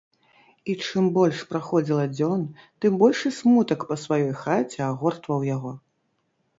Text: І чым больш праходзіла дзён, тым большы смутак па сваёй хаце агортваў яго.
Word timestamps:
І 0.71 0.75
чым 0.87 1.09
больш 1.17 1.43
праходзіла 1.51 2.05
дзён, 2.15 2.41
тым 2.81 2.99
большы 3.05 3.35
смутак 3.43 3.79
па 3.93 4.01
сваёй 4.09 4.29
хаце 4.45 4.79
агортваў 4.91 5.51
яго. 5.55 5.71